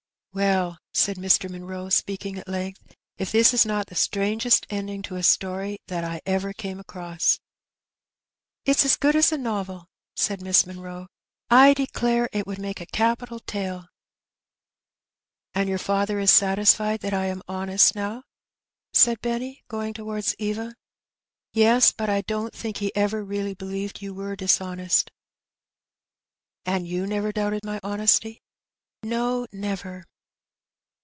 Recognition. 0.33 0.77
261 0.93 0.93
"Well/' 0.93 1.01
said 1.01 1.17
Mr. 1.17 1.49
Munroe, 1.51 1.89
speaking 1.89 2.37
at 2.37 2.47
length, 2.47 2.95
''if 3.19 3.33
this 3.33 3.53
is 3.53 3.65
not 3.65 3.87
the 3.87 3.95
strangest 3.95 4.65
ending 4.69 5.01
to 5.01 5.17
a 5.17 5.23
story 5.23 5.79
that 5.87 6.05
I 6.05 6.21
ever 6.25 6.53
came 6.55 6.79
across!'' 6.79 7.35
''It's 8.65 8.85
as 8.87 8.95
good 8.95 9.17
as 9.19 9.33
a 9.33 9.37
novel/' 9.37 9.87
said 10.15 10.39
Miss 10.41 10.63
Munroe. 10.65 11.07
"I 11.51 11.73
declare 11.75 12.29
it 12.31 12.45
wonld 12.47 12.59
make 12.63 12.79
a 12.79 12.85
capital 12.87 13.41
tale.''" 13.43 13.89
And 15.53 15.67
your 15.67 15.77
father 15.83 16.15
is 16.17 16.31
satisfied 16.31 17.01
that 17.03 17.11
I 17.13 17.25
am 17.27 17.43
honest 17.51 17.91
now?" 17.93 18.23
said 18.95 19.19
Benny, 19.19 19.65
going 19.67 19.91
towards 19.93 20.33
Eva. 20.39 20.75
"Yes; 21.51 21.91
but 21.91 22.07
I 22.09 22.21
don't 22.23 22.55
think 22.55 22.77
that 22.79 22.83
he 22.87 22.95
ever 22.95 23.19
really 23.21 23.51
believed 23.53 23.99
you 24.01 24.13
were 24.15 24.37
dishonest."" 24.39 25.11
And 26.65 26.87
you 26.87 27.03
never 27.05 27.33
doubted 27.35 27.65
my 27.67 27.81
honesty?" 27.83 28.39
"No, 29.03 29.43
never." 29.51 30.05